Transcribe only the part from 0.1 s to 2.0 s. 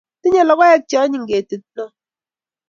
Tinye logoek che onyiny ketit no